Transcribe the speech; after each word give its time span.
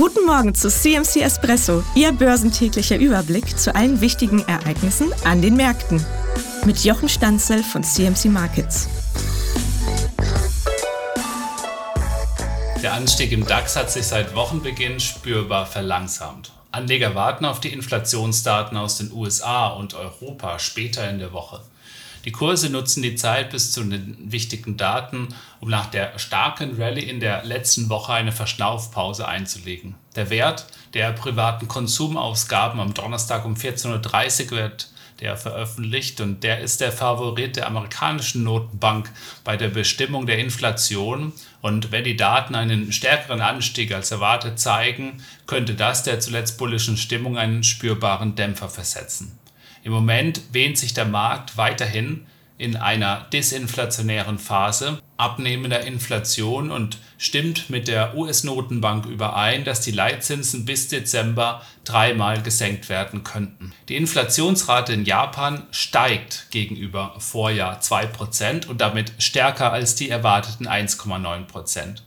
Guten 0.00 0.24
Morgen 0.24 0.54
zu 0.54 0.70
CMC 0.70 1.20
Espresso, 1.20 1.84
Ihr 1.94 2.10
börsentäglicher 2.12 2.96
Überblick 2.96 3.58
zu 3.58 3.74
allen 3.74 4.00
wichtigen 4.00 4.40
Ereignissen 4.48 5.12
an 5.24 5.42
den 5.42 5.56
Märkten. 5.56 6.02
Mit 6.64 6.82
Jochen 6.84 7.10
Stanzel 7.10 7.62
von 7.62 7.84
CMC 7.84 8.30
Markets. 8.30 8.88
Der 12.82 12.94
Anstieg 12.94 13.30
im 13.32 13.46
DAX 13.46 13.76
hat 13.76 13.90
sich 13.90 14.06
seit 14.06 14.34
Wochenbeginn 14.34 15.00
spürbar 15.00 15.66
verlangsamt. 15.66 16.50
Anleger 16.72 17.14
warten 17.14 17.44
auf 17.44 17.60
die 17.60 17.68
Inflationsdaten 17.68 18.78
aus 18.78 18.96
den 18.96 19.12
USA 19.12 19.68
und 19.68 19.92
Europa 19.92 20.58
später 20.60 21.10
in 21.10 21.18
der 21.18 21.34
Woche. 21.34 21.60
Die 22.24 22.32
Kurse 22.32 22.68
nutzen 22.68 23.02
die 23.02 23.14
Zeit 23.14 23.50
bis 23.50 23.72
zu 23.72 23.82
den 23.82 24.16
wichtigen 24.30 24.76
Daten, 24.76 25.28
um 25.60 25.70
nach 25.70 25.86
der 25.86 26.18
starken 26.18 26.80
Rallye 26.80 27.08
in 27.08 27.20
der 27.20 27.44
letzten 27.44 27.88
Woche 27.88 28.12
eine 28.12 28.32
Verschnaufpause 28.32 29.26
einzulegen. 29.26 29.94
Der 30.16 30.28
Wert 30.28 30.66
der 30.92 31.12
privaten 31.12 31.66
Konsumausgaben 31.66 32.78
am 32.78 32.92
Donnerstag 32.92 33.44
um 33.44 33.54
14.30 33.54 34.44
Uhr 34.44 34.50
wird 34.58 34.90
der 35.20 35.36
veröffentlicht 35.36 36.20
und 36.20 36.42
der 36.42 36.60
ist 36.60 36.80
der 36.80 36.92
Favorit 36.92 37.56
der 37.56 37.66
amerikanischen 37.66 38.42
Notenbank 38.42 39.10
bei 39.44 39.56
der 39.56 39.68
Bestimmung 39.68 40.26
der 40.26 40.38
Inflation. 40.38 41.32
Und 41.60 41.92
wenn 41.92 42.04
die 42.04 42.16
Daten 42.16 42.54
einen 42.54 42.92
stärkeren 42.92 43.40
Anstieg 43.40 43.92
als 43.92 44.10
erwartet 44.10 44.58
zeigen, 44.58 45.22
könnte 45.46 45.74
das 45.74 46.02
der 46.02 46.20
zuletzt 46.20 46.58
bullischen 46.58 46.96
Stimmung 46.96 47.36
einen 47.36 47.62
spürbaren 47.62 48.34
Dämpfer 48.34 48.68
versetzen. 48.68 49.38
Im 49.82 49.92
Moment 49.92 50.40
wähnt 50.52 50.78
sich 50.78 50.94
der 50.94 51.06
Markt 51.06 51.56
weiterhin 51.56 52.26
in 52.58 52.76
einer 52.76 53.26
disinflationären 53.32 54.38
Phase 54.38 55.00
abnehmender 55.16 55.80
Inflation 55.82 56.70
und 56.70 56.98
stimmt 57.16 57.70
mit 57.70 57.88
der 57.88 58.14
US-Notenbank 58.16 59.06
überein, 59.06 59.64
dass 59.64 59.80
die 59.80 59.92
Leitzinsen 59.92 60.66
bis 60.66 60.88
Dezember 60.88 61.62
dreimal 61.84 62.42
gesenkt 62.42 62.90
werden 62.90 63.24
könnten. 63.24 63.72
Die 63.88 63.96
Inflationsrate 63.96 64.92
in 64.92 65.06
Japan 65.06 65.62
steigt 65.70 66.50
gegenüber 66.50 67.14
Vorjahr 67.18 67.80
2% 67.80 68.66
und 68.66 68.82
damit 68.82 69.12
stärker 69.18 69.72
als 69.72 69.94
die 69.94 70.10
erwarteten 70.10 70.68
1,9%. 70.68 72.02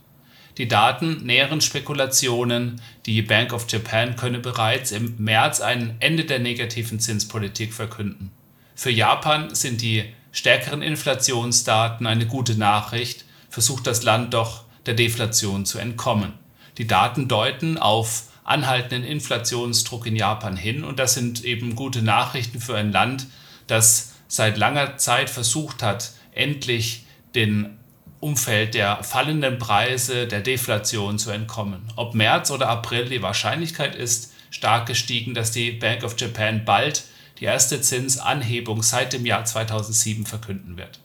Die 0.57 0.67
Daten 0.67 1.25
nähren 1.25 1.61
Spekulationen, 1.61 2.79
die 3.05 3.21
Bank 3.23 3.53
of 3.53 3.65
Japan 3.69 4.15
könne 4.15 4.39
bereits 4.39 4.91
im 4.91 5.15
März 5.17 5.61
ein 5.61 5.95
Ende 5.99 6.25
der 6.25 6.39
negativen 6.39 6.99
Zinspolitik 6.99 7.73
verkünden. 7.73 8.31
Für 8.75 8.91
Japan 8.91 9.55
sind 9.55 9.81
die 9.81 10.03
stärkeren 10.31 10.81
Inflationsdaten 10.81 12.05
eine 12.05 12.27
gute 12.27 12.55
Nachricht, 12.55 13.25
versucht 13.49 13.87
das 13.87 14.03
Land 14.03 14.33
doch 14.33 14.63
der 14.85 14.93
Deflation 14.93 15.65
zu 15.65 15.79
entkommen. 15.79 16.33
Die 16.77 16.87
Daten 16.87 17.27
deuten 17.27 17.77
auf 17.77 18.23
anhaltenden 18.43 19.03
Inflationsdruck 19.03 20.05
in 20.05 20.15
Japan 20.15 20.57
hin 20.57 20.83
und 20.83 20.99
das 20.99 21.13
sind 21.13 21.43
eben 21.43 21.75
gute 21.75 22.01
Nachrichten 22.01 22.59
für 22.59 22.75
ein 22.75 22.91
Land, 22.91 23.27
das 23.67 24.13
seit 24.27 24.57
langer 24.57 24.97
Zeit 24.97 25.29
versucht 25.29 25.81
hat, 25.81 26.11
endlich 26.33 27.05
den 27.35 27.77
Umfeld 28.23 28.73
der 28.73 29.03
fallenden 29.03 29.59
Preise, 29.59 30.27
der 30.27 30.39
Deflation 30.39 31.19
zu 31.19 31.29
entkommen. 31.29 31.83
Ob 31.97 32.15
März 32.15 32.51
oder 32.51 32.69
April 32.69 33.09
die 33.09 33.21
Wahrscheinlichkeit 33.21 33.95
ist 33.95 34.33
stark 34.49 34.85
gestiegen, 34.85 35.33
dass 35.33 35.51
die 35.51 35.71
Bank 35.71 36.03
of 36.03 36.15
Japan 36.17 36.63
bald 36.63 37.03
die 37.39 37.45
erste 37.45 37.81
Zinsanhebung 37.81 38.81
seit 38.81 39.11
dem 39.11 39.25
Jahr 39.25 39.43
2007 39.43 40.25
verkünden 40.25 40.77
wird. 40.77 40.99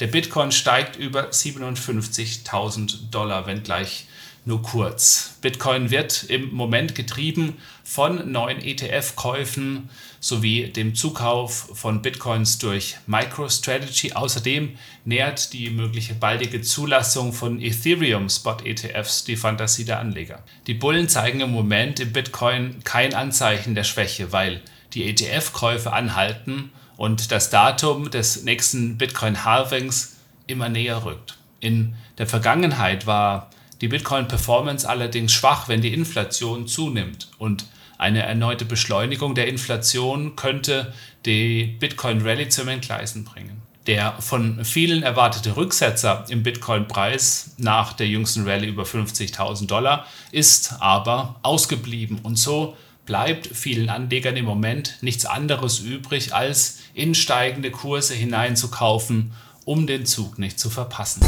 Der 0.00 0.08
Bitcoin 0.08 0.52
steigt 0.52 0.96
über 0.96 1.30
57.000 1.30 3.10
Dollar, 3.10 3.46
wenngleich 3.46 4.06
nur 4.46 4.62
kurz. 4.62 5.34
Bitcoin 5.42 5.90
wird 5.90 6.22
im 6.24 6.54
Moment 6.54 6.94
getrieben 6.94 7.58
von 7.82 8.30
neuen 8.30 8.62
ETF-Käufen 8.62 9.90
sowie 10.20 10.68
dem 10.68 10.94
Zukauf 10.94 11.70
von 11.74 12.00
Bitcoins 12.00 12.58
durch 12.58 12.96
MicroStrategy. 13.08 14.12
Außerdem 14.12 14.78
nährt 15.04 15.52
die 15.52 15.68
mögliche 15.70 16.14
baldige 16.14 16.62
Zulassung 16.62 17.32
von 17.32 17.60
Ethereum 17.60 18.28
Spot 18.28 18.56
ETFs 18.64 19.24
die 19.24 19.36
Fantasie 19.36 19.84
der 19.84 19.98
Anleger. 19.98 20.42
Die 20.68 20.74
Bullen 20.74 21.08
zeigen 21.08 21.40
im 21.40 21.50
Moment 21.50 21.98
im 21.98 22.12
Bitcoin 22.12 22.84
kein 22.84 23.14
Anzeichen 23.14 23.74
der 23.74 23.84
Schwäche, 23.84 24.32
weil 24.32 24.62
die 24.94 25.08
ETF-Käufe 25.08 25.92
anhalten 25.92 26.70
und 26.96 27.32
das 27.32 27.50
Datum 27.50 28.12
des 28.12 28.44
nächsten 28.44 28.96
Bitcoin-Halvings 28.96 30.16
immer 30.46 30.68
näher 30.68 31.04
rückt. 31.04 31.36
In 31.58 31.96
der 32.18 32.28
Vergangenheit 32.28 33.08
war 33.08 33.50
die 33.80 33.88
Bitcoin-Performance 33.88 34.88
allerdings 34.88 35.32
schwach, 35.32 35.68
wenn 35.68 35.80
die 35.80 35.92
Inflation 35.92 36.66
zunimmt. 36.66 37.28
Und 37.38 37.66
eine 37.98 38.22
erneute 38.22 38.64
Beschleunigung 38.64 39.34
der 39.34 39.48
Inflation 39.48 40.36
könnte 40.36 40.92
die 41.24 41.76
Bitcoin-Rallye 41.78 42.48
zum 42.48 42.68
Entgleisen 42.68 43.24
bringen. 43.24 43.62
Der 43.86 44.14
von 44.20 44.64
vielen 44.64 45.02
erwartete 45.04 45.56
Rücksetzer 45.56 46.24
im 46.28 46.42
Bitcoin-Preis 46.42 47.54
nach 47.56 47.92
der 47.92 48.08
jüngsten 48.08 48.46
Rallye 48.46 48.66
über 48.66 48.82
50.000 48.82 49.66
Dollar 49.66 50.06
ist 50.32 50.74
aber 50.80 51.36
ausgeblieben. 51.42 52.18
Und 52.22 52.36
so 52.36 52.76
bleibt 53.06 53.46
vielen 53.46 53.88
Anlegern 53.88 54.36
im 54.36 54.44
Moment 54.44 54.98
nichts 55.02 55.24
anderes 55.24 55.78
übrig, 55.78 56.34
als 56.34 56.80
in 56.94 57.14
steigende 57.14 57.70
Kurse 57.70 58.14
hineinzukaufen, 58.14 59.32
um 59.64 59.86
den 59.86 60.04
Zug 60.04 60.38
nicht 60.38 60.58
zu 60.58 60.68
verpassen. 60.68 61.24